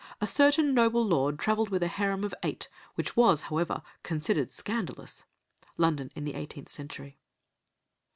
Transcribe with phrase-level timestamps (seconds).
[0.19, 5.25] A certain noble lord travelled with a harem of eight, which was, however, considered scandalous."
[5.77, 7.19] (_London in the Eighteenth Century.